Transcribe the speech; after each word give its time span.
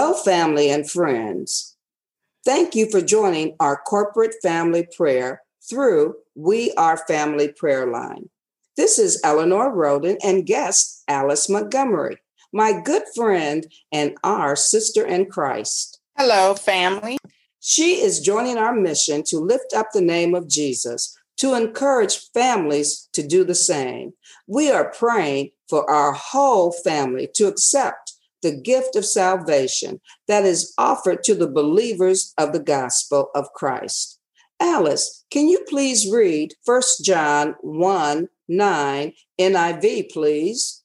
Hello, 0.00 0.14
family 0.14 0.70
and 0.70 0.88
friends. 0.88 1.76
Thank 2.44 2.76
you 2.76 2.88
for 2.88 3.00
joining 3.00 3.56
our 3.58 3.76
corporate 3.76 4.36
family 4.40 4.86
prayer 4.96 5.42
through 5.68 6.14
We 6.36 6.70
Are 6.74 6.96
Family 6.96 7.48
Prayer 7.48 7.84
Line. 7.84 8.28
This 8.76 9.00
is 9.00 9.20
Eleanor 9.24 9.74
Roden 9.74 10.16
and 10.22 10.46
guest 10.46 11.02
Alice 11.08 11.48
Montgomery, 11.48 12.18
my 12.52 12.80
good 12.80 13.02
friend 13.12 13.66
and 13.90 14.16
our 14.22 14.54
sister 14.54 15.04
in 15.04 15.26
Christ. 15.26 15.98
Hello, 16.16 16.54
family. 16.54 17.18
She 17.58 18.00
is 18.00 18.20
joining 18.20 18.56
our 18.56 18.76
mission 18.76 19.24
to 19.24 19.40
lift 19.40 19.74
up 19.74 19.88
the 19.92 20.00
name 20.00 20.32
of 20.32 20.48
Jesus, 20.48 21.18
to 21.38 21.54
encourage 21.54 22.30
families 22.32 23.08
to 23.14 23.26
do 23.26 23.42
the 23.42 23.56
same. 23.56 24.12
We 24.46 24.70
are 24.70 24.92
praying 24.92 25.50
for 25.68 25.90
our 25.90 26.12
whole 26.12 26.70
family 26.70 27.28
to 27.34 27.48
accept 27.48 28.07
the 28.42 28.56
gift 28.60 28.96
of 28.96 29.04
salvation 29.04 30.00
that 30.26 30.44
is 30.44 30.72
offered 30.78 31.22
to 31.24 31.34
the 31.34 31.48
believers 31.48 32.32
of 32.38 32.52
the 32.52 32.62
gospel 32.62 33.30
of 33.34 33.52
Christ. 33.52 34.18
Alice, 34.60 35.24
can 35.30 35.48
you 35.48 35.64
please 35.68 36.10
read 36.10 36.54
1 36.64 36.82
John 37.04 37.54
1 37.60 38.28
9 38.48 39.12
NIV, 39.38 40.10
please? 40.10 40.82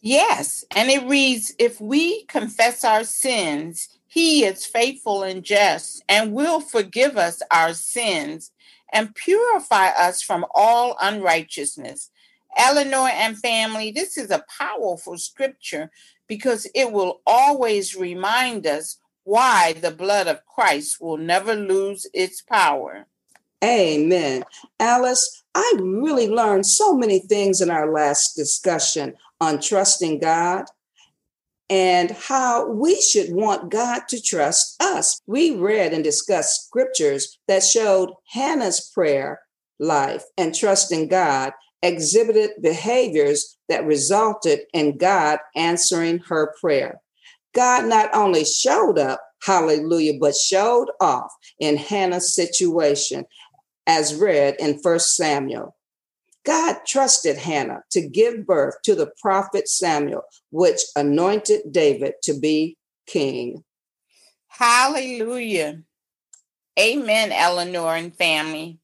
Yes, 0.00 0.64
and 0.74 0.90
it 0.90 1.06
reads 1.08 1.54
If 1.58 1.80
we 1.80 2.24
confess 2.24 2.84
our 2.84 3.04
sins, 3.04 3.88
he 4.06 4.44
is 4.44 4.66
faithful 4.66 5.22
and 5.22 5.42
just 5.42 6.04
and 6.08 6.32
will 6.34 6.60
forgive 6.60 7.16
us 7.16 7.40
our 7.50 7.72
sins 7.72 8.52
and 8.92 9.14
purify 9.14 9.88
us 9.88 10.22
from 10.22 10.44
all 10.54 10.96
unrighteousness. 11.00 12.10
Eleanor 12.56 13.08
and 13.12 13.38
family, 13.38 13.90
this 13.90 14.16
is 14.16 14.30
a 14.30 14.44
powerful 14.58 15.18
scripture 15.18 15.90
because 16.28 16.66
it 16.74 16.92
will 16.92 17.20
always 17.26 17.94
remind 17.94 18.66
us 18.66 18.98
why 19.24 19.72
the 19.72 19.90
blood 19.90 20.26
of 20.26 20.44
Christ 20.46 21.00
will 21.00 21.16
never 21.16 21.54
lose 21.54 22.06
its 22.12 22.42
power. 22.42 23.06
Amen. 23.64 24.44
Alice, 24.78 25.42
I 25.54 25.74
really 25.80 26.28
learned 26.28 26.66
so 26.66 26.94
many 26.94 27.20
things 27.20 27.60
in 27.60 27.70
our 27.70 27.90
last 27.90 28.36
discussion 28.36 29.14
on 29.40 29.60
trusting 29.60 30.18
God 30.18 30.66
and 31.70 32.10
how 32.10 32.68
we 32.68 33.00
should 33.00 33.32
want 33.32 33.70
God 33.70 34.02
to 34.08 34.20
trust 34.20 34.82
us. 34.82 35.20
We 35.26 35.56
read 35.56 35.94
and 35.94 36.04
discussed 36.04 36.66
scriptures 36.66 37.38
that 37.48 37.62
showed 37.62 38.10
Hannah's 38.32 38.90
prayer 38.92 39.40
life 39.78 40.24
and 40.36 40.54
trusting 40.54 41.08
God 41.08 41.52
exhibited 41.84 42.50
behaviors 42.62 43.56
that 43.68 43.84
resulted 43.84 44.60
in 44.72 44.96
God 44.96 45.38
answering 45.54 46.18
her 46.20 46.54
prayer. 46.60 47.00
God 47.54 47.86
not 47.86 48.10
only 48.14 48.44
showed 48.44 48.98
up, 48.98 49.20
hallelujah, 49.42 50.14
but 50.18 50.34
showed 50.34 50.88
off 51.00 51.30
in 51.58 51.76
Hannah's 51.76 52.34
situation, 52.34 53.26
as 53.86 54.14
read 54.14 54.56
in 54.58 54.78
1 54.82 54.98
Samuel. 54.98 55.76
God 56.46 56.78
trusted 56.86 57.36
Hannah 57.36 57.82
to 57.92 58.06
give 58.06 58.46
birth 58.46 58.76
to 58.84 58.94
the 58.94 59.10
prophet 59.20 59.68
Samuel, 59.68 60.22
which 60.50 60.80
anointed 60.96 61.70
David 61.70 62.14
to 62.22 62.38
be 62.38 62.76
king. 63.06 63.62
Hallelujah. 64.48 65.82
Amen, 66.78 67.30
Eleanor 67.30 67.94
and 67.94 68.14
family. 68.16 68.78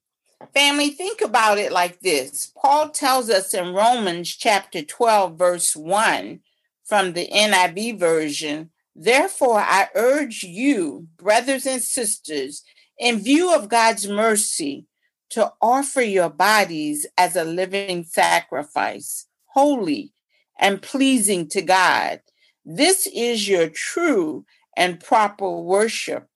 Family, 0.54 0.90
think 0.90 1.20
about 1.20 1.58
it 1.58 1.70
like 1.70 2.00
this. 2.00 2.50
Paul 2.56 2.88
tells 2.90 3.28
us 3.28 3.52
in 3.52 3.74
Romans 3.74 4.34
chapter 4.34 4.82
12, 4.82 5.36
verse 5.36 5.76
1 5.76 6.40
from 6.82 7.12
the 7.12 7.28
NIV 7.28 7.98
version, 7.98 8.70
Therefore, 8.96 9.60
I 9.60 9.88
urge 9.94 10.42
you, 10.42 11.08
brothers 11.18 11.66
and 11.66 11.82
sisters, 11.82 12.62
in 12.98 13.20
view 13.20 13.54
of 13.54 13.68
God's 13.68 14.08
mercy, 14.08 14.86
to 15.30 15.52
offer 15.60 16.00
your 16.00 16.30
bodies 16.30 17.06
as 17.16 17.36
a 17.36 17.44
living 17.44 18.04
sacrifice, 18.04 19.26
holy 19.44 20.12
and 20.58 20.82
pleasing 20.82 21.48
to 21.48 21.62
God. 21.62 22.20
This 22.64 23.06
is 23.06 23.48
your 23.48 23.68
true 23.68 24.44
and 24.76 25.00
proper 25.00 25.50
worship. 25.50 26.26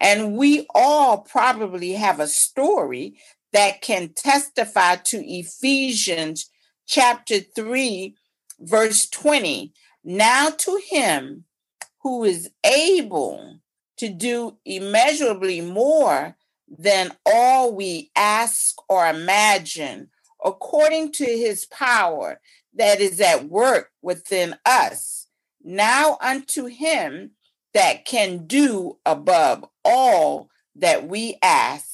And 0.00 0.36
we 0.36 0.66
all 0.74 1.18
probably 1.18 1.92
have 1.92 2.20
a 2.20 2.26
story 2.26 3.16
that 3.54 3.80
can 3.80 4.08
testify 4.08 4.96
to 4.96 5.24
Ephesians 5.24 6.50
chapter 6.86 7.38
3, 7.38 8.16
verse 8.58 9.08
20. 9.08 9.72
Now 10.02 10.50
to 10.50 10.80
him 10.88 11.44
who 12.02 12.24
is 12.24 12.50
able 12.64 13.60
to 13.96 14.08
do 14.08 14.58
immeasurably 14.64 15.60
more 15.60 16.36
than 16.68 17.12
all 17.24 17.72
we 17.72 18.10
ask 18.16 18.74
or 18.88 19.06
imagine, 19.06 20.10
according 20.44 21.12
to 21.12 21.24
his 21.24 21.64
power 21.66 22.40
that 22.74 23.00
is 23.00 23.20
at 23.20 23.48
work 23.48 23.90
within 24.02 24.56
us. 24.66 25.28
Now 25.62 26.18
unto 26.20 26.66
him 26.66 27.30
that 27.72 28.04
can 28.04 28.48
do 28.48 28.98
above 29.06 29.64
all 29.84 30.48
that 30.74 31.06
we 31.06 31.38
ask 31.40 31.93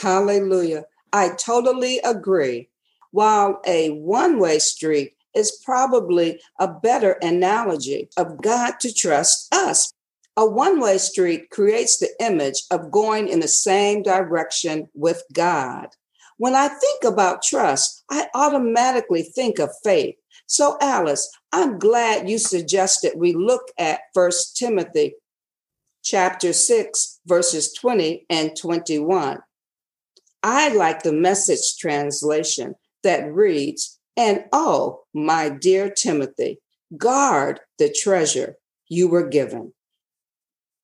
Hallelujah. 0.00 0.84
I 1.12 1.30
totally 1.30 1.98
agree. 1.98 2.70
While 3.10 3.60
a 3.66 3.90
one 3.90 4.38
way 4.38 4.58
street 4.58 5.14
is 5.34 5.60
probably 5.62 6.40
a 6.58 6.68
better 6.68 7.18
analogy 7.22 8.08
of 8.16 8.40
God 8.40 8.80
to 8.80 8.94
trust 8.94 9.52
us. 9.54 9.92
A 10.36 10.48
one 10.48 10.80
way 10.80 10.96
street 10.96 11.50
creates 11.50 11.98
the 11.98 12.08
image 12.18 12.62
of 12.70 12.90
going 12.90 13.28
in 13.28 13.40
the 13.40 13.48
same 13.48 14.02
direction 14.02 14.88
with 14.94 15.22
God. 15.34 15.88
When 16.38 16.54
I 16.54 16.68
think 16.68 17.04
about 17.04 17.42
trust, 17.42 18.02
I 18.10 18.28
automatically 18.34 19.22
think 19.22 19.58
of 19.58 19.70
faith. 19.84 20.14
So, 20.46 20.78
Alice, 20.80 21.30
I'm 21.52 21.78
glad 21.78 22.30
you 22.30 22.38
suggested 22.38 23.12
we 23.16 23.34
look 23.34 23.70
at 23.78 24.00
First 24.14 24.56
Timothy 24.56 25.14
chapter 26.02 26.54
6, 26.54 27.20
verses 27.26 27.74
20 27.74 28.24
and 28.30 28.56
21. 28.56 29.40
I 30.42 30.70
like 30.70 31.02
the 31.02 31.12
message 31.12 31.76
translation 31.78 32.74
that 33.02 33.32
reads, 33.32 33.98
And 34.16 34.44
oh, 34.52 35.02
my 35.12 35.48
dear 35.48 35.90
Timothy, 35.90 36.60
guard 36.96 37.60
the 37.78 37.90
treasure 37.92 38.56
you 38.88 39.08
were 39.08 39.28
given. 39.28 39.72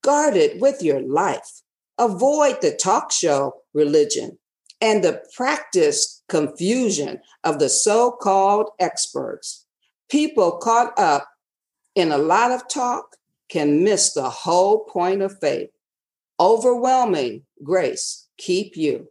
Guard 0.03 0.35
it 0.35 0.59
with 0.61 0.81
your 0.81 1.01
life. 1.01 1.61
Avoid 1.97 2.61
the 2.61 2.71
talk 2.71 3.11
show 3.11 3.53
religion 3.73 4.37
and 4.79 5.03
the 5.03 5.23
practiced 5.35 6.23
confusion 6.29 7.19
of 7.43 7.59
the 7.59 7.69
so 7.69 8.11
called 8.11 8.69
experts. 8.79 9.65
People 10.09 10.57
caught 10.57 10.97
up 10.97 11.27
in 11.95 12.11
a 12.11 12.17
lot 12.17 12.51
of 12.51 12.67
talk 12.67 13.15
can 13.49 13.83
miss 13.83 14.13
the 14.13 14.29
whole 14.29 14.85
point 14.85 15.21
of 15.21 15.39
faith. 15.39 15.69
Overwhelming 16.39 17.43
grace 17.63 18.27
keep 18.37 18.77
you. 18.77 19.07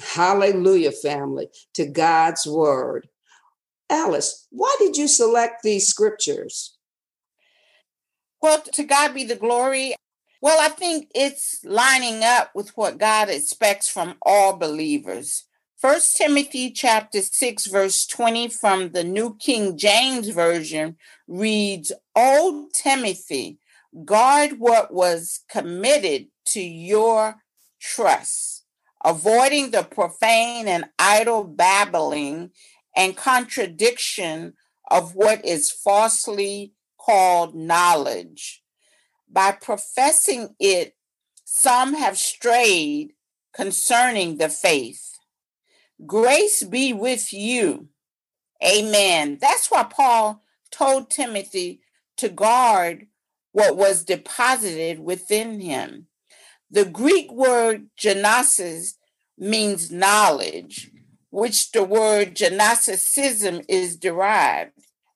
Hallelujah, 0.00 0.92
family, 0.92 1.48
to 1.74 1.86
God's 1.86 2.46
word. 2.46 3.08
Alice, 3.90 4.46
why 4.50 4.74
did 4.78 4.96
you 4.96 5.06
select 5.06 5.62
these 5.62 5.86
scriptures? 5.86 6.76
Well, 8.40 8.62
to 8.72 8.84
God 8.84 9.14
be 9.14 9.24
the 9.24 9.36
glory. 9.36 9.94
Well, 10.40 10.58
I 10.60 10.68
think 10.68 11.10
it's 11.14 11.60
lining 11.64 12.24
up 12.24 12.50
with 12.54 12.76
what 12.76 12.98
God 12.98 13.28
expects 13.28 13.88
from 13.88 14.16
all 14.22 14.56
believers. 14.56 15.44
First 15.78 16.16
Timothy 16.16 16.70
chapter 16.70 17.20
6 17.20 17.66
verse 17.66 18.06
20 18.06 18.48
from 18.48 18.92
the 18.92 19.04
New 19.04 19.36
King 19.36 19.76
James 19.76 20.28
version 20.28 20.96
reads, 21.26 21.92
"O 22.14 22.68
Timothy, 22.72 23.58
guard 24.04 24.58
what 24.58 24.92
was 24.94 25.40
committed 25.48 26.28
to 26.46 26.60
your 26.60 27.42
trust." 27.80 28.51
Avoiding 29.04 29.70
the 29.70 29.82
profane 29.82 30.68
and 30.68 30.84
idle 30.98 31.44
babbling 31.44 32.50
and 32.96 33.16
contradiction 33.16 34.54
of 34.90 35.14
what 35.14 35.44
is 35.44 35.70
falsely 35.70 36.74
called 36.98 37.54
knowledge. 37.54 38.62
By 39.30 39.52
professing 39.52 40.54
it, 40.60 40.94
some 41.44 41.94
have 41.94 42.18
strayed 42.18 43.12
concerning 43.54 44.38
the 44.38 44.48
faith. 44.48 45.18
Grace 46.06 46.62
be 46.62 46.92
with 46.92 47.32
you. 47.32 47.88
Amen. 48.64 49.38
That's 49.40 49.70
why 49.70 49.84
Paul 49.84 50.42
told 50.70 51.10
Timothy 51.10 51.80
to 52.16 52.28
guard 52.28 53.06
what 53.52 53.76
was 53.76 54.04
deposited 54.04 54.98
within 54.98 55.60
him. 55.60 56.06
The 56.72 56.86
Greek 56.86 57.30
word 57.30 57.88
genosis 58.00 58.94
means 59.36 59.90
knowledge, 59.90 60.90
which 61.28 61.70
the 61.72 61.84
word 61.84 62.34
genosticism 62.34 63.62
is 63.68 63.96
derived. 63.96 64.72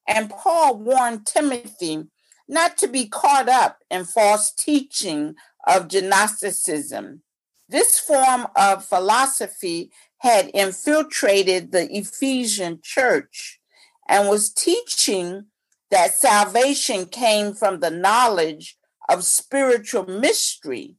And 0.07 0.29
Paul 0.29 0.77
warned 0.77 1.25
Timothy 1.25 2.09
not 2.47 2.77
to 2.77 2.87
be 2.87 3.09
caught 3.09 3.49
up 3.49 3.79
in 3.91 4.05
false 4.05 4.53
teaching 4.53 5.35
of 5.67 5.91
Gnosticism. 5.91 7.23
This 7.71 7.99
form 7.99 8.49
of 8.55 8.85
philosophy 8.85 9.91
had 10.19 10.51
infiltrated 10.53 11.73
the 11.73 11.89
Ephesian 11.91 12.81
church 12.83 13.61
and 14.07 14.29
was 14.29 14.53
teaching 14.53 15.47
that 15.91 16.13
salvation 16.13 17.07
came 17.07 17.55
from 17.55 17.81
the 17.81 17.91
knowledge 17.91 18.77
of 19.09 19.25
spiritual 19.25 20.05
mystery. 20.07 20.97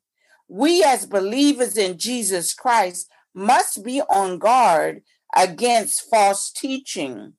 We, 0.47 0.83
as 0.83 1.05
believers 1.05 1.77
in 1.77 1.97
Jesus 1.97 2.53
Christ, 2.53 3.09
must 3.33 3.83
be 3.83 4.01
on 4.01 4.39
guard 4.39 5.03
against 5.35 6.09
false 6.09 6.51
teaching. 6.51 7.33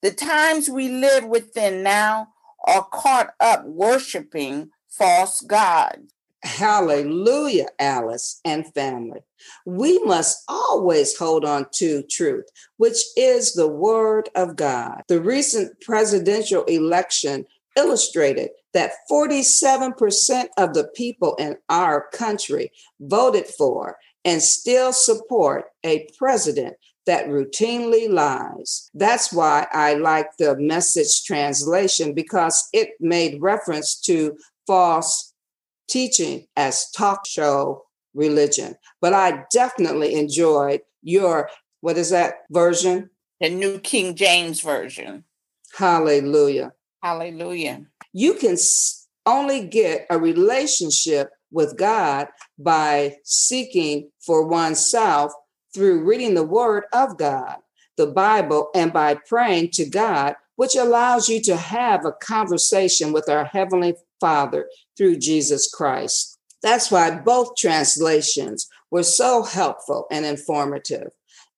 The 0.00 0.12
times 0.12 0.68
we 0.68 0.88
live 0.88 1.24
within 1.24 1.82
now 1.82 2.28
are 2.66 2.86
caught 2.92 3.34
up 3.40 3.64
worshiping 3.64 4.70
false 4.88 5.40
gods. 5.40 6.12
Hallelujah, 6.44 7.68
Alice 7.78 8.40
and 8.44 8.66
family. 8.74 9.20
We 9.64 10.00
must 10.00 10.42
always 10.48 11.16
hold 11.16 11.44
on 11.44 11.66
to 11.74 12.02
truth, 12.02 12.46
which 12.78 12.98
is 13.16 13.54
the 13.54 13.68
word 13.68 14.28
of 14.34 14.56
God. 14.56 15.02
The 15.06 15.20
recent 15.20 15.80
presidential 15.80 16.64
election 16.64 17.46
illustrated 17.76 18.50
that 18.74 18.92
47% 19.10 20.46
of 20.56 20.74
the 20.74 20.88
people 20.94 21.34
in 21.36 21.56
our 21.68 22.08
country 22.12 22.72
voted 23.00 23.46
for 23.46 23.96
and 24.24 24.42
still 24.42 24.92
support 24.92 25.66
a 25.84 26.08
president 26.16 26.76
that 27.06 27.26
routinely 27.26 28.08
lies. 28.08 28.90
That's 28.94 29.32
why 29.32 29.66
I 29.72 29.94
like 29.94 30.28
the 30.38 30.56
message 30.58 31.24
translation 31.24 32.14
because 32.14 32.68
it 32.72 32.90
made 33.00 33.42
reference 33.42 34.00
to 34.02 34.36
false 34.66 35.34
teaching 35.88 36.46
as 36.56 36.90
talk 36.90 37.26
show 37.26 37.84
religion. 38.14 38.76
But 39.00 39.14
I 39.14 39.44
definitely 39.52 40.14
enjoyed 40.14 40.82
your, 41.02 41.50
what 41.80 41.98
is 41.98 42.10
that 42.10 42.34
version? 42.50 43.10
The 43.40 43.50
New 43.50 43.80
King 43.80 44.14
James 44.14 44.60
Version. 44.60 45.24
Hallelujah. 45.76 46.72
Hallelujah. 47.02 47.86
You 48.12 48.34
can 48.34 48.56
only 49.26 49.66
get 49.66 50.06
a 50.10 50.18
relationship 50.18 51.30
with 51.50 51.76
God 51.76 52.28
by 52.58 53.16
seeking 53.24 54.10
for 54.24 54.46
oneself 54.46 55.32
through 55.74 56.04
reading 56.04 56.34
the 56.34 56.42
Word 56.42 56.84
of 56.92 57.16
God, 57.16 57.56
the 57.96 58.06
Bible, 58.06 58.70
and 58.74 58.92
by 58.92 59.16
praying 59.28 59.70
to 59.72 59.88
God, 59.88 60.34
which 60.56 60.76
allows 60.76 61.28
you 61.28 61.40
to 61.42 61.56
have 61.56 62.04
a 62.04 62.12
conversation 62.12 63.12
with 63.12 63.28
our 63.28 63.44
Heavenly 63.44 63.94
Father 64.20 64.68
through 64.96 65.18
Jesus 65.18 65.70
Christ. 65.72 66.38
That's 66.62 66.90
why 66.90 67.18
both 67.18 67.56
translations 67.56 68.68
were 68.90 69.02
so 69.02 69.42
helpful 69.42 70.06
and 70.10 70.24
informative. 70.24 71.08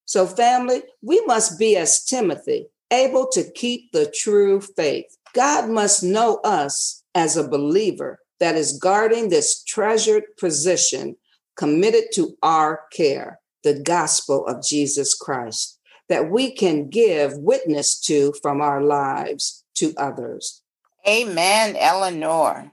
So, 0.07 0.27
family, 0.27 0.83
we 1.03 1.21
must 1.27 1.59
be 1.59 1.77
as 1.77 2.05
Timothy, 2.05 2.69
able 2.91 3.29
to 3.33 3.51
keep 3.51 3.93
the 3.93 4.13
true 4.15 4.61
faith. 4.61 5.17
God 5.35 5.69
must 5.69 6.03
know 6.03 6.37
us 6.45 7.03
as 7.15 7.37
a 7.37 7.49
believer 7.49 8.21
that 8.41 8.55
is 8.55 8.79
guarding 8.79 9.29
this 9.29 9.63
treasured 9.63 10.25
position 10.39 11.17
committed 11.57 12.05
to 12.15 12.37
our 12.43 12.83
care 12.93 13.41
the 13.63 13.79
gospel 13.79 14.47
of 14.47 14.63
Jesus 14.63 15.15
Christ 15.15 15.79
that 16.09 16.31
we 16.31 16.53
can 16.53 16.89
give 16.89 17.39
witness 17.39 17.99
to 18.01 18.35
from 18.43 18.61
our 18.61 18.83
lives 18.83 19.65
to 19.77 19.95
others. 19.97 20.63
Amen, 21.09 21.77
Eleanor. 21.77 22.73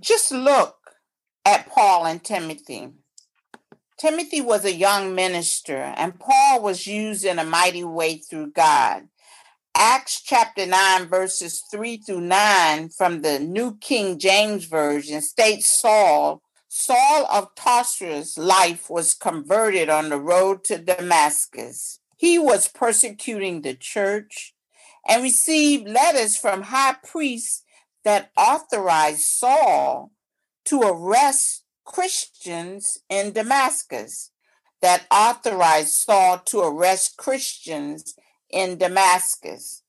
Just 0.00 0.32
look 0.32 0.76
at 1.44 1.68
Paul 1.68 2.06
and 2.06 2.22
Timothy. 2.22 2.90
Timothy 3.98 4.40
was 4.40 4.64
a 4.64 4.74
young 4.74 5.14
minister, 5.14 5.76
and 5.76 6.18
Paul 6.18 6.62
was 6.62 6.86
used 6.86 7.24
in 7.24 7.38
a 7.38 7.44
mighty 7.44 7.84
way 7.84 8.18
through 8.18 8.50
God. 8.50 9.08
Acts 9.78 10.22
chapter 10.22 10.64
9, 10.64 11.06
verses 11.06 11.62
3 11.70 11.98
through 11.98 12.22
9 12.22 12.88
from 12.88 13.20
the 13.20 13.38
New 13.38 13.76
King 13.76 14.18
James 14.18 14.64
Version 14.64 15.20
states 15.20 15.78
Saul 15.78 16.40
Saul 16.66 17.26
of 17.30 17.54
Tarsus' 17.54 18.38
life 18.38 18.88
was 18.88 19.12
converted 19.12 19.90
on 19.90 20.08
the 20.08 20.18
road 20.18 20.64
to 20.64 20.78
Damascus. 20.78 22.00
He 22.16 22.38
was 22.38 22.68
persecuting 22.68 23.60
the 23.60 23.74
church 23.74 24.54
and 25.06 25.22
received 25.22 25.86
letters 25.86 26.38
from 26.38 26.62
high 26.62 26.96
priests 27.04 27.62
that 28.02 28.30
authorized 28.34 29.24
Saul 29.24 30.10
to 30.64 30.80
arrest 30.80 31.64
Christians 31.84 32.96
in 33.10 33.32
Damascus. 33.32 34.30
That 34.80 35.04
authorized 35.10 35.92
Saul 35.92 36.38
to 36.46 36.60
arrest 36.60 37.18
Christians 37.18 38.14
in 38.56 38.78
Damascus. 38.78 39.82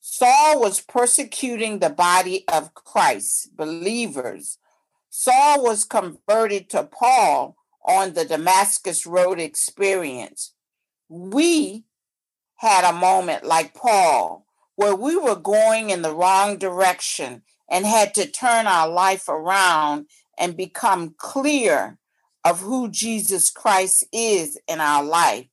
Saul 0.00 0.60
was 0.60 0.80
persecuting 0.80 1.78
the 1.78 1.90
body 1.90 2.44
of 2.48 2.74
Christ, 2.74 3.56
believers 3.56 4.58
Saul 5.16 5.62
was 5.62 5.84
converted 5.84 6.68
to 6.70 6.82
Paul 6.82 7.56
on 7.86 8.14
the 8.14 8.24
Damascus 8.24 9.06
Road 9.06 9.38
experience. 9.38 10.54
We 11.08 11.84
had 12.56 12.82
a 12.82 12.92
moment 12.92 13.44
like 13.44 13.74
Paul 13.74 14.44
where 14.74 14.96
we 14.96 15.14
were 15.16 15.36
going 15.36 15.90
in 15.90 16.02
the 16.02 16.12
wrong 16.12 16.58
direction 16.58 17.42
and 17.70 17.86
had 17.86 18.12
to 18.14 18.26
turn 18.28 18.66
our 18.66 18.88
life 18.88 19.28
around 19.28 20.06
and 20.36 20.56
become 20.56 21.14
clear 21.16 21.96
of 22.44 22.58
who 22.58 22.90
Jesus 22.90 23.50
Christ 23.50 24.04
is 24.12 24.58
in 24.66 24.80
our 24.80 25.04
life. 25.04 25.46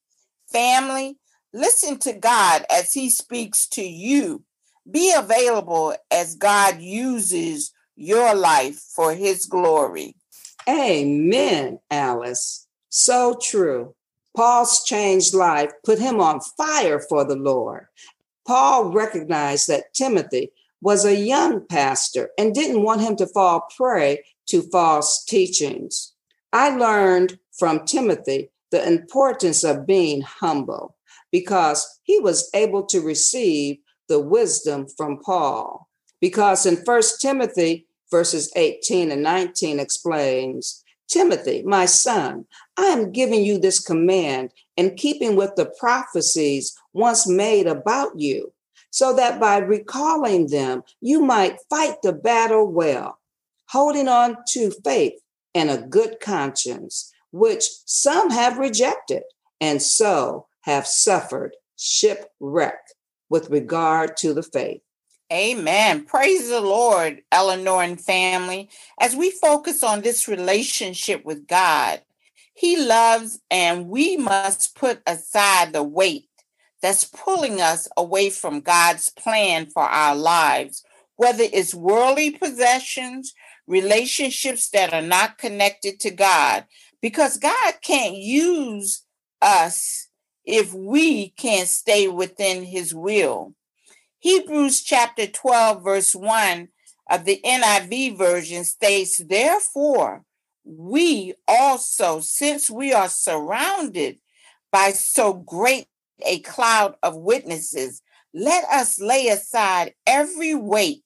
Family, 0.51 1.19
listen 1.53 1.97
to 1.99 2.13
God 2.13 2.65
as 2.69 2.93
He 2.93 3.09
speaks 3.09 3.67
to 3.69 3.83
you. 3.83 4.43
Be 4.89 5.13
available 5.13 5.95
as 6.09 6.35
God 6.35 6.81
uses 6.81 7.71
your 7.95 8.33
life 8.33 8.79
for 8.95 9.13
his 9.13 9.45
glory. 9.45 10.15
Amen, 10.67 11.79
Alice. 11.89 12.67
So 12.89 13.37
true. 13.41 13.95
Paul's 14.35 14.83
changed 14.83 15.33
life 15.33 15.71
put 15.83 15.99
him 15.99 16.19
on 16.19 16.39
fire 16.57 16.99
for 16.99 17.25
the 17.25 17.35
Lord. 17.35 17.87
Paul 18.47 18.91
recognized 18.91 19.67
that 19.67 19.93
Timothy 19.93 20.51
was 20.81 21.05
a 21.05 21.15
young 21.15 21.65
pastor 21.67 22.29
and 22.37 22.55
didn't 22.55 22.83
want 22.83 23.01
him 23.01 23.15
to 23.17 23.27
fall 23.27 23.67
prey 23.75 24.23
to 24.47 24.63
false 24.63 25.23
teachings. 25.25 26.13
I 26.51 26.69
learned 26.69 27.37
from 27.57 27.85
Timothy 27.85 28.49
the 28.71 28.85
importance 28.87 29.63
of 29.63 29.85
being 29.85 30.21
humble 30.21 30.95
because 31.31 31.99
he 32.03 32.19
was 32.19 32.49
able 32.53 32.85
to 32.87 33.01
receive 33.01 33.77
the 34.07 34.19
wisdom 34.19 34.87
from 34.97 35.19
Paul. 35.19 35.87
Because 36.19 36.65
in 36.65 36.83
First 36.85 37.21
Timothy 37.21 37.87
verses 38.11 38.51
18 38.55 39.09
and 39.11 39.23
19 39.23 39.79
explains 39.79 40.83
Timothy, 41.07 41.63
my 41.63 41.85
son, 41.85 42.45
I 42.77 42.85
am 42.85 43.11
giving 43.11 43.43
you 43.43 43.57
this 43.57 43.79
command 43.79 44.51
in 44.77 44.95
keeping 44.95 45.35
with 45.35 45.55
the 45.55 45.71
prophecies 45.79 46.77
once 46.93 47.27
made 47.27 47.67
about 47.67 48.19
you, 48.19 48.53
so 48.91 49.13
that 49.15 49.39
by 49.39 49.57
recalling 49.57 50.47
them, 50.47 50.83
you 51.01 51.21
might 51.21 51.57
fight 51.69 52.01
the 52.01 52.13
battle 52.13 52.67
well, 52.67 53.19
holding 53.69 54.07
on 54.07 54.37
to 54.49 54.71
faith 54.83 55.13
and 55.53 55.69
a 55.69 55.81
good 55.81 56.19
conscience, 56.21 57.11
which 57.31 57.65
some 57.85 58.29
have 58.29 58.57
rejected 58.57 59.23
and 59.59 59.81
so 59.81 60.47
have 60.61 60.87
suffered 60.87 61.55
shipwreck 61.77 62.79
with 63.29 63.49
regard 63.49 64.17
to 64.17 64.33
the 64.33 64.43
faith. 64.43 64.81
Amen. 65.31 66.03
Praise 66.03 66.49
the 66.49 66.59
Lord, 66.59 67.21
Eleanor 67.31 67.83
and 67.83 67.99
family. 67.99 68.69
As 68.99 69.15
we 69.15 69.31
focus 69.31 69.81
on 69.81 70.01
this 70.01 70.27
relationship 70.27 71.23
with 71.23 71.47
God, 71.47 72.01
He 72.53 72.75
loves, 72.75 73.39
and 73.49 73.87
we 73.87 74.17
must 74.17 74.75
put 74.75 75.01
aside 75.07 75.71
the 75.71 75.83
weight 75.83 76.27
that's 76.81 77.05
pulling 77.05 77.61
us 77.61 77.87
away 77.95 78.29
from 78.29 78.59
God's 78.59 79.09
plan 79.09 79.67
for 79.67 79.83
our 79.83 80.15
lives, 80.15 80.83
whether 81.15 81.43
it's 81.43 81.73
worldly 81.73 82.31
possessions, 82.31 83.33
relationships 83.67 84.69
that 84.71 84.93
are 84.93 85.01
not 85.01 85.37
connected 85.37 85.99
to 86.01 86.11
God, 86.11 86.65
because 87.01 87.37
God 87.37 87.75
can't 87.81 88.17
use 88.17 89.03
us 89.41 90.09
if 90.45 90.73
we 90.73 91.29
can't 91.29 91.67
stay 91.67 92.07
within 92.07 92.63
His 92.63 92.93
will. 92.93 93.53
Hebrews 94.19 94.81
chapter 94.83 95.27
12, 95.27 95.83
verse 95.83 96.15
1 96.15 96.67
of 97.09 97.25
the 97.25 97.41
NIV 97.43 98.17
version 98.17 98.63
states, 98.63 99.21
Therefore, 99.23 100.23
we 100.63 101.33
also, 101.47 102.19
since 102.19 102.69
we 102.69 102.93
are 102.93 103.09
surrounded 103.09 104.19
by 104.71 104.91
so 104.91 105.33
great 105.33 105.87
a 106.25 106.39
cloud 106.39 106.95
of 107.01 107.15
witnesses, 107.15 108.01
let 108.33 108.63
us 108.65 108.99
lay 108.99 109.27
aside 109.27 109.93
every 110.05 110.53
weight 110.55 111.03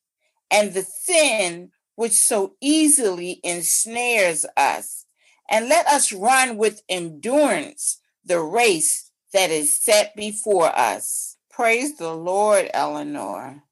and 0.52 0.74
the 0.74 0.84
sin 0.84 1.72
which 1.96 2.14
so 2.14 2.56
easily 2.62 3.40
ensnares 3.44 4.46
us. 4.58 5.06
And 5.50 5.70
let 5.70 5.88
us 5.88 6.12
run 6.12 6.58
with 6.58 6.82
endurance 6.90 8.02
the 8.24 8.40
race 8.42 9.05
that 9.36 9.52
is 9.52 9.78
set 9.78 10.16
before 10.16 10.68
us. 10.68 11.36
Praise 11.52 11.98
the 11.98 12.14
Lord, 12.14 12.70
Eleanor. 12.74 13.64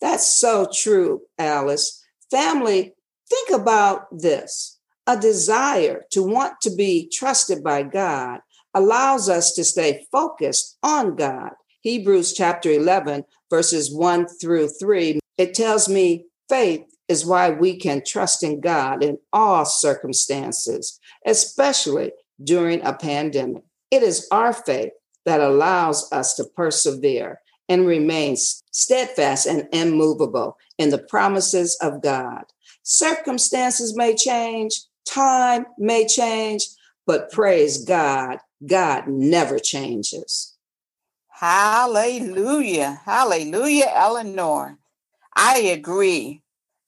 That's 0.00 0.38
so 0.38 0.68
true, 0.72 1.22
Alice. 1.36 2.04
Family, 2.30 2.94
think 3.28 3.50
about 3.50 4.06
this. 4.16 4.78
A 5.08 5.18
desire 5.18 6.04
to 6.12 6.22
want 6.22 6.60
to 6.62 6.70
be 6.72 7.10
trusted 7.12 7.64
by 7.64 7.82
God 7.82 8.42
allows 8.74 9.28
us 9.28 9.52
to 9.54 9.64
stay 9.64 10.06
focused 10.12 10.78
on 10.84 11.16
God. 11.16 11.50
Hebrews 11.80 12.32
chapter 12.32 12.70
11, 12.70 13.24
verses 13.50 13.92
1 13.92 14.28
through 14.40 14.68
3, 14.68 15.18
it 15.36 15.52
tells 15.52 15.88
me 15.88 16.26
faith 16.48 16.84
is 17.08 17.26
why 17.26 17.50
we 17.50 17.76
can 17.76 18.02
trust 18.06 18.44
in 18.44 18.60
God 18.60 19.02
in 19.02 19.18
all 19.32 19.64
circumstances, 19.64 21.00
especially 21.26 22.12
during 22.44 22.80
a 22.86 22.92
pandemic. 22.92 23.64
It 23.92 24.02
is 24.02 24.26
our 24.30 24.54
faith 24.54 24.92
that 25.26 25.42
allows 25.42 26.10
us 26.12 26.34
to 26.36 26.44
persevere 26.44 27.42
and 27.68 27.86
remain 27.86 28.36
steadfast 28.38 29.46
and 29.46 29.68
immovable 29.70 30.56
in 30.78 30.88
the 30.88 30.98
promises 30.98 31.76
of 31.82 32.02
God. 32.02 32.44
Circumstances 32.82 33.94
may 33.94 34.16
change, 34.16 34.80
time 35.06 35.66
may 35.78 36.06
change, 36.06 36.66
but 37.06 37.30
praise 37.30 37.84
God, 37.84 38.38
God 38.66 39.08
never 39.08 39.58
changes. 39.58 40.56
Hallelujah. 41.28 43.02
Hallelujah, 43.04 43.92
Eleanor. 43.94 44.78
I 45.36 45.58
agree. 45.58 46.40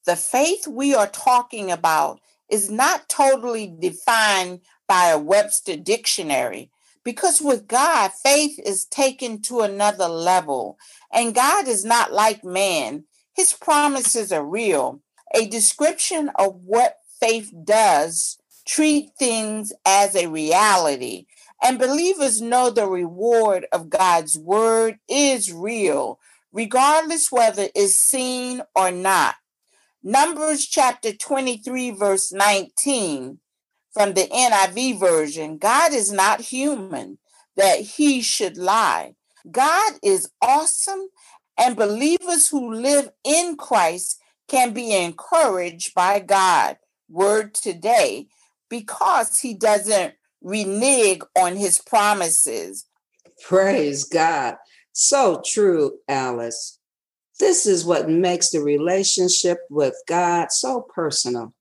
The 0.06 0.16
faith 0.16 0.66
we 0.66 0.94
are 0.94 1.08
talking 1.08 1.70
about 1.70 2.20
is 2.48 2.70
not 2.70 3.10
totally 3.10 3.74
defined 3.78 4.60
by 4.88 5.08
a 5.08 5.18
Webster 5.18 5.76
dictionary 5.76 6.70
because 7.04 7.40
with 7.42 7.68
God, 7.68 8.12
faith 8.12 8.58
is 8.64 8.86
taken 8.86 9.42
to 9.42 9.60
another 9.60 10.08
level. 10.08 10.78
And 11.12 11.34
God 11.34 11.68
is 11.68 11.84
not 11.84 12.12
like 12.12 12.42
man, 12.42 13.04
His 13.34 13.52
promises 13.52 14.32
are 14.32 14.44
real. 14.44 15.00
A 15.34 15.46
description 15.46 16.30
of 16.36 16.54
what 16.64 16.96
faith 17.20 17.52
does 17.64 18.38
treat 18.66 19.10
things 19.18 19.72
as 19.84 20.16
a 20.16 20.28
reality. 20.28 21.26
And 21.62 21.78
believers 21.78 22.40
know 22.40 22.70
the 22.70 22.86
reward 22.86 23.66
of 23.72 23.90
God's 23.90 24.38
word 24.38 24.98
is 25.08 25.52
real, 25.52 26.18
regardless 26.52 27.30
whether 27.30 27.68
it's 27.74 27.96
seen 27.96 28.62
or 28.74 28.90
not. 28.90 29.36
Numbers 30.02 30.66
chapter 30.66 31.14
23, 31.14 31.90
verse 31.92 32.32
19 32.32 33.38
from 33.94 34.14
the 34.14 34.26
NIV 34.26 35.00
version 35.00 35.56
God 35.56 35.94
is 35.94 36.12
not 36.12 36.40
human 36.40 37.18
that 37.56 37.80
he 37.80 38.20
should 38.20 38.58
lie. 38.58 39.14
God 39.50 39.94
is 40.02 40.28
awesome, 40.42 41.08
and 41.56 41.76
believers 41.76 42.48
who 42.48 42.74
live 42.74 43.10
in 43.22 43.56
Christ 43.56 44.20
can 44.48 44.72
be 44.72 44.92
encouraged 44.92 45.94
by 45.94 46.18
God. 46.18 46.76
Word 47.08 47.54
today, 47.54 48.26
because 48.68 49.38
he 49.38 49.54
doesn't 49.54 50.14
renege 50.42 51.20
on 51.38 51.56
his 51.56 51.80
promises. 51.80 52.86
Praise 53.46 54.04
God. 54.04 54.56
So 54.92 55.42
true, 55.44 55.98
Alice. 56.08 56.78
This 57.38 57.66
is 57.66 57.84
what 57.84 58.08
makes 58.08 58.50
the 58.50 58.60
relationship 58.60 59.58
with 59.68 59.94
God 60.06 60.50
so 60.50 60.80
personal. 60.80 61.52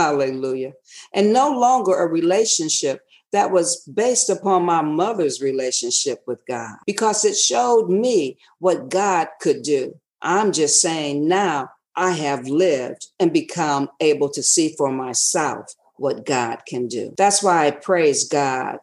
Hallelujah. 0.00 0.72
And 1.14 1.32
no 1.32 1.50
longer 1.50 1.94
a 1.94 2.06
relationship 2.06 3.02
that 3.32 3.50
was 3.50 3.82
based 3.82 4.30
upon 4.30 4.64
my 4.64 4.80
mother's 4.80 5.42
relationship 5.42 6.22
with 6.26 6.40
God 6.48 6.76
because 6.86 7.24
it 7.24 7.36
showed 7.36 7.88
me 7.88 8.38
what 8.60 8.88
God 8.88 9.28
could 9.40 9.62
do. 9.62 9.94
I'm 10.22 10.52
just 10.52 10.80
saying 10.80 11.28
now 11.28 11.68
I 11.96 12.12
have 12.12 12.48
lived 12.48 13.08
and 13.20 13.30
become 13.30 13.90
able 14.00 14.30
to 14.30 14.42
see 14.42 14.74
for 14.76 14.90
myself 14.90 15.66
what 15.96 16.24
God 16.24 16.62
can 16.66 16.88
do. 16.88 17.12
That's 17.18 17.42
why 17.42 17.66
I 17.66 17.72
praise 17.72 18.26
God 18.26 18.78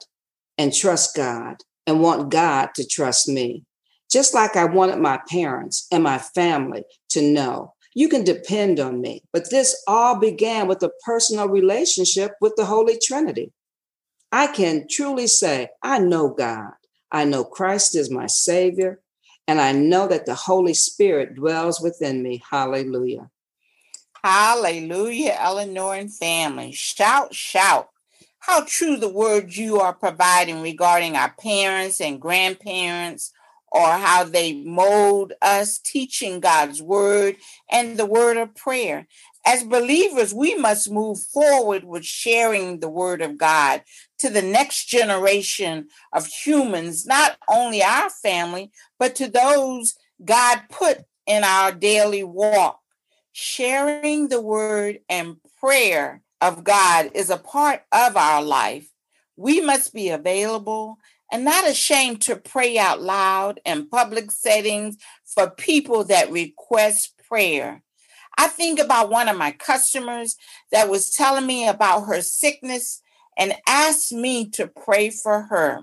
and 0.59 0.71
trust 0.71 1.15
God 1.15 1.57
and 1.88 2.00
want 2.00 2.29
God 2.29 2.69
to 2.75 2.86
trust 2.86 3.27
me. 3.27 3.63
Just 4.12 4.36
like 4.36 4.55
I 4.55 4.65
wanted 4.65 5.00
my 5.00 5.19
parents 5.29 5.88
and 5.91 6.03
my 6.03 6.19
family 6.19 6.83
to 7.09 7.21
know 7.21 7.74
you 7.98 8.08
can 8.08 8.24
depend 8.24 8.80
on 8.80 9.01
me. 9.01 9.24
But 9.34 9.50
this 9.50 9.75
all 9.88 10.20
began 10.20 10.68
with 10.68 10.84
a 10.84 10.92
personal 11.04 11.50
relationship 11.50 12.34
with 12.39 12.54
the 12.56 12.66
Holy 12.66 13.00
Trinity. 13.04 13.51
I 14.32 14.46
can 14.46 14.86
truly 14.88 15.25
say, 15.25 15.70
I 15.82 15.98
know 15.98 16.30
God. 16.30 16.74
I 17.12 17.25
know 17.25 17.44
Christ 17.44 17.96
is 17.96 18.12
my 18.12 18.27
Savior, 18.27 19.00
and 19.48 19.60
I 19.60 19.72
know 19.72 20.08
that 20.10 20.27
the 20.27 20.36
Holy 20.36 20.75
Spirit 20.75 21.34
dwells 21.34 21.82
within 21.82 22.22
me. 22.22 22.44
Hallelujah. 22.48 23.32
Hallelujah, 24.24 25.36
Eleanor 25.39 25.96
and 25.96 26.13
family. 26.13 26.74
Shout, 26.74 27.34
shout. 27.34 27.89
How 28.38 28.63
true 28.68 28.98
the 28.98 29.10
words 29.10 29.58
you 29.58 29.80
are 29.80 29.94
providing 29.94 30.62
regarding 30.62 31.16
our 31.16 31.34
parents 31.39 32.00
and 32.00 32.22
grandparents, 32.22 33.34
or 33.71 33.88
how 33.91 34.24
they 34.24 34.53
mold 34.53 35.33
us, 35.41 35.77
teaching 35.77 36.39
God's 36.39 36.81
word 36.81 37.36
and 37.69 37.97
the 37.97 38.05
word 38.05 38.38
of 38.38 38.55
prayer. 38.55 39.07
As 39.45 39.63
believers, 39.63 40.33
we 40.33 40.55
must 40.55 40.91
move 40.91 41.19
forward 41.21 41.83
with 41.83 42.03
sharing 42.03 42.79
the 42.79 42.89
word 42.89 43.21
of 43.21 43.38
God 43.38 43.81
to 44.19 44.29
the 44.29 44.41
next 44.41 44.86
generation 44.86 45.88
of 46.12 46.27
humans, 46.27 47.05
not 47.05 47.38
only 47.50 47.81
our 47.81 48.09
family, 48.09 48.71
but 49.00 49.15
to 49.15 49.29
those 49.29 49.95
God 50.24 50.62
put 50.69 51.00
in 51.25 51.43
our 51.43 51.71
daily 51.71 52.24
walk. 52.24 52.79
Sharing 53.31 54.29
the 54.29 54.41
word 54.41 55.00
and 55.07 55.38
prayer 55.59 56.24
of 56.41 56.63
God 56.63 57.12
is 57.13 57.29
a 57.29 57.38
part 57.38 57.83
of 57.91 58.17
our 58.17 58.41
life. 58.41 58.89
We 59.36 59.62
must 59.62 59.93
be 59.93 60.09
available 60.09 60.97
and 61.31 61.43
not 61.43 61.67
ashamed 61.67 62.22
to 62.22 62.36
pray 62.36 62.77
out 62.77 63.01
loud 63.01 63.60
in 63.65 63.89
public 63.89 64.31
settings 64.31 64.98
for 65.25 65.50
people 65.50 66.03
that 66.05 66.31
request 66.31 67.13
prayer. 67.27 67.84
I 68.38 68.48
think 68.48 68.79
about 68.79 69.10
one 69.10 69.27
of 69.27 69.38
my 69.38 69.51
customers 69.51 70.36
that 70.72 70.89
was 70.89 71.10
telling 71.10 71.46
me 71.46 71.67
about 71.67 72.01
her 72.01 72.22
sickness 72.22 73.01
and 73.38 73.55
asked 73.67 74.12
me 74.12 74.50
to 74.51 74.67
pray 74.67 75.10
for 75.10 75.43
her. 75.43 75.81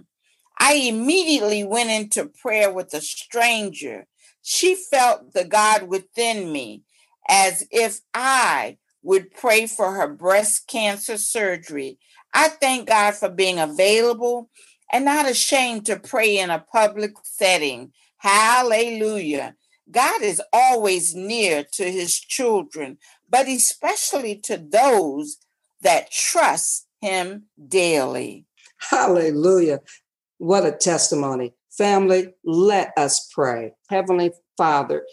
I 0.58 0.74
immediately 0.74 1.64
went 1.64 1.90
into 1.90 2.26
prayer 2.26 2.72
with 2.72 2.94
a 2.94 3.00
stranger. 3.00 4.06
She 4.42 4.74
felt 4.76 5.32
the 5.34 5.44
God 5.44 5.88
within 5.88 6.52
me 6.52 6.82
as 7.28 7.66
if 7.70 8.00
I 8.12 8.78
would 9.02 9.32
pray 9.32 9.66
for 9.66 9.92
her 9.92 10.08
breast 10.08 10.66
cancer 10.66 11.18
surgery. 11.18 11.98
I 12.32 12.48
thank 12.48 12.88
God 12.88 13.14
for 13.14 13.28
being 13.28 13.58
available 13.58 14.48
and 14.94 15.04
not 15.04 15.28
ashamed 15.28 15.84
to 15.84 15.98
pray 15.98 16.38
in 16.38 16.50
a 16.50 16.64
public 16.72 17.14
setting. 17.24 17.92
Hallelujah. 18.18 19.56
God 19.90 20.22
is 20.22 20.40
always 20.52 21.16
near 21.16 21.64
to 21.72 21.90
his 21.90 22.16
children, 22.16 22.98
but 23.28 23.48
especially 23.48 24.36
to 24.44 24.56
those 24.56 25.38
that 25.82 26.12
trust 26.12 26.86
him 27.00 27.46
daily. 27.66 28.46
Hallelujah. 28.78 29.80
What 30.38 30.64
a 30.64 30.70
testimony. 30.70 31.54
Family, 31.76 32.28
let 32.44 32.92
us 32.96 33.28
pray. 33.34 33.72
Heavenly 33.90 34.30
Father, 34.56 35.04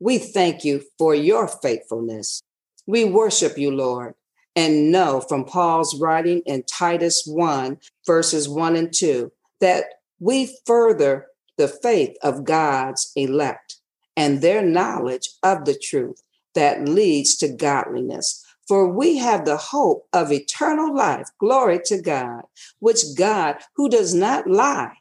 we 0.00 0.16
thank 0.16 0.64
you 0.64 0.82
for 0.96 1.14
your 1.14 1.46
faithfulness. 1.46 2.40
We 2.86 3.04
worship 3.04 3.58
you, 3.58 3.72
Lord 3.72 4.14
and 4.58 4.90
know 4.90 5.20
from 5.20 5.44
Paul's 5.44 6.00
writing 6.00 6.42
in 6.44 6.64
Titus 6.64 7.22
1, 7.24 7.78
verses 8.04 8.48
1 8.48 8.74
and 8.74 8.92
2, 8.92 9.30
that 9.60 9.84
we 10.18 10.52
further 10.66 11.28
the 11.58 11.68
faith 11.68 12.16
of 12.24 12.44
God's 12.44 13.12
elect 13.14 13.76
and 14.16 14.42
their 14.42 14.60
knowledge 14.60 15.28
of 15.44 15.64
the 15.64 15.78
truth 15.80 16.20
that 16.56 16.88
leads 16.88 17.36
to 17.36 17.46
godliness. 17.46 18.44
For 18.66 18.88
we 18.88 19.18
have 19.18 19.44
the 19.44 19.56
hope 19.56 20.08
of 20.12 20.32
eternal 20.32 20.92
life, 20.92 21.28
glory 21.38 21.78
to 21.84 22.02
God, 22.02 22.42
which 22.80 23.02
God, 23.16 23.58
who 23.76 23.88
does 23.88 24.12
not 24.12 24.50
lie, 24.50 24.94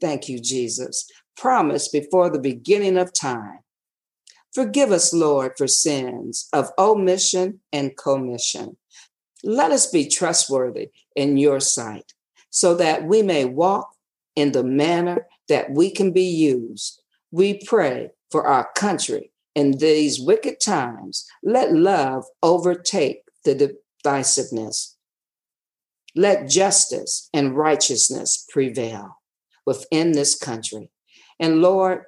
thank 0.00 0.28
you, 0.28 0.38
Jesus, 0.38 1.10
promised 1.36 1.90
before 1.90 2.30
the 2.30 2.38
beginning 2.38 2.98
of 2.98 3.12
time. 3.12 3.58
Forgive 4.56 4.90
us, 4.90 5.12
Lord, 5.12 5.52
for 5.58 5.68
sins 5.68 6.48
of 6.50 6.70
omission 6.78 7.60
and 7.74 7.94
commission. 7.94 8.78
Let 9.44 9.70
us 9.70 9.84
be 9.86 10.08
trustworthy 10.08 10.92
in 11.14 11.36
your 11.36 11.60
sight 11.60 12.14
so 12.48 12.74
that 12.76 13.04
we 13.04 13.20
may 13.20 13.44
walk 13.44 13.90
in 14.34 14.52
the 14.52 14.64
manner 14.64 15.26
that 15.50 15.72
we 15.72 15.90
can 15.90 16.10
be 16.10 16.24
used. 16.24 17.02
We 17.30 17.60
pray 17.66 18.12
for 18.30 18.46
our 18.46 18.70
country 18.74 19.30
In 19.56 19.78
these 19.78 20.20
wicked 20.20 20.60
times, 20.60 21.26
let 21.42 21.72
love 21.72 22.24
overtake 22.42 23.22
the 23.44 23.76
divisiveness. 24.04 24.96
Let 26.14 26.48
justice 26.48 27.30
and 27.32 27.56
righteousness 27.56 28.46
prevail 28.50 29.18
within 29.64 30.12
this 30.12 30.38
country. 30.38 30.90
And 31.40 31.62
Lord, 31.62 32.04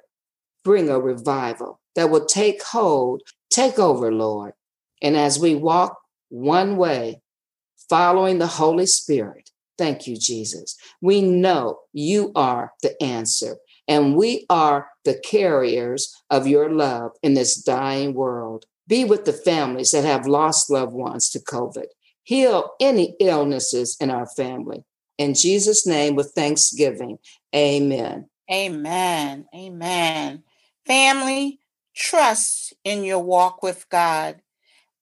bring 0.69 0.87
a 0.87 0.99
revival 0.99 1.81
that 1.95 2.11
will 2.11 2.27
take 2.27 2.61
hold, 2.61 3.23
take 3.49 3.79
over, 3.79 4.13
Lord. 4.13 4.53
And 5.01 5.17
as 5.17 5.39
we 5.39 5.55
walk 5.55 5.97
one 6.29 6.77
way, 6.77 7.23
following 7.89 8.37
the 8.37 8.45
Holy 8.45 8.85
Spirit, 8.85 9.49
thank 9.79 10.05
you, 10.05 10.15
Jesus. 10.15 10.77
We 11.01 11.23
know 11.23 11.79
you 11.91 12.31
are 12.35 12.73
the 12.83 13.01
answer, 13.01 13.57
and 13.87 14.15
we 14.15 14.45
are 14.47 14.89
the 15.05 15.19
carriers 15.25 16.15
of 16.29 16.45
your 16.45 16.69
love 16.69 17.13
in 17.23 17.33
this 17.33 17.55
dying 17.55 18.13
world. 18.13 18.65
Be 18.87 19.05
with 19.05 19.25
the 19.25 19.33
families 19.33 19.89
that 19.89 20.05
have 20.05 20.27
lost 20.27 20.69
loved 20.69 20.93
ones 20.93 21.31
to 21.31 21.39
COVID. 21.39 21.87
Heal 22.21 22.73
any 22.79 23.15
illnesses 23.19 23.97
in 23.99 24.11
our 24.11 24.27
family. 24.27 24.83
In 25.17 25.33
Jesus' 25.33 25.87
name, 25.87 26.13
with 26.13 26.33
thanksgiving, 26.35 27.17
amen. 27.55 28.29
Amen. 28.51 29.45
Amen. 29.55 30.43
Family, 30.89 31.59
trust 31.95 32.73
in 32.83 33.03
your 33.03 33.19
walk 33.19 33.61
with 33.61 33.87
God 33.89 34.41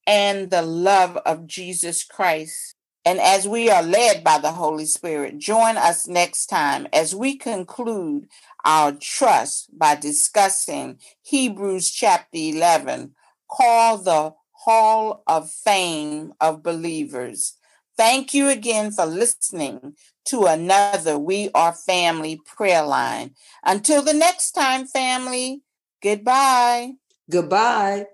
and 0.06 0.50
the 0.50 0.62
love 0.62 1.16
of 1.26 1.48
Jesus 1.48 2.04
Christ. 2.04 2.76
And 3.06 3.22
as 3.22 3.48
we 3.48 3.70
are 3.70 3.82
led 3.82 4.22
by 4.22 4.38
the 4.38 4.52
Holy 4.52 4.86
Spirit, 4.86 5.38
join 5.38 5.78
us 5.78 6.06
next 6.06 6.48
time 6.48 6.90
as 6.92 7.16
we 7.16 7.38
conclude 7.38 8.28
our 8.66 8.92
trust 8.92 9.70
by 9.80 9.96
discussing 9.96 11.00
Hebrews 11.22 11.90
chapter 11.90 12.38
11, 12.38 13.16
called 13.50 14.04
the 14.04 14.34
Hall 14.52 15.24
of 15.26 15.50
Fame 15.50 16.34
of 16.42 16.64
Believers. 16.64 17.54
Thank 17.96 18.34
you 18.34 18.50
again 18.50 18.92
for 18.92 19.06
listening 19.06 19.96
to 20.26 20.48
another 20.48 21.18
We 21.18 21.50
Are 21.56 21.72
Family 21.72 22.42
prayer 22.46 22.84
line. 22.84 23.36
Until 23.64 24.02
the 24.02 24.14
next 24.14 24.52
time, 24.52 24.86
family, 24.86 25.62
goodbye. 26.02 26.94
Goodbye. 27.30 28.08